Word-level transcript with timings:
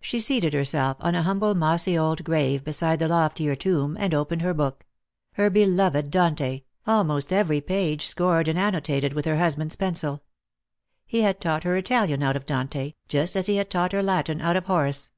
She 0.00 0.18
seated 0.18 0.52
herself 0.52 0.96
on 0.98 1.14
a 1.14 1.22
humble 1.22 1.54
mossy 1.54 1.96
old 1.96 2.24
grave 2.24 2.64
beside 2.64 2.98
the 2.98 3.06
loftier 3.06 3.54
tomb, 3.54 3.96
and 4.00 4.12
opened 4.12 4.42
her 4.42 4.52
book 4.52 4.84
—her 5.34 5.48
beloved 5.48 6.10
Dante, 6.10 6.62
almost 6.88 7.32
every 7.32 7.60
page 7.60 8.04
scored 8.04 8.48
and 8.48 8.58
annotated 8.58 9.12
with 9.12 9.26
her 9.26 9.38
husband's 9.38 9.76
pencil. 9.76 10.24
He 11.06 11.22
had 11.22 11.40
taught 11.40 11.62
her 11.62 11.76
Italian 11.76 12.20
out 12.20 12.34
of 12.34 12.46
Dante, 12.46 12.94
just 13.06 13.36
as 13.36 13.46
he 13.46 13.54
had 13.58 13.70
taught 13.70 13.92
her 13.92 14.02
Latin 14.02 14.40
out 14.40 14.56
of 14.56 14.64
Horace. 14.64 15.12